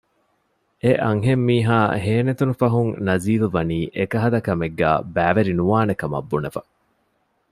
[0.83, 6.61] އެއަންހެންމީހާ ހޭނެތުނުފަހުން ނަޒީލްވަނީ އެކަހަލަ ކަމެއްގައި ބައިވެރި ނުވާނެކަމަށް ބުނެފަ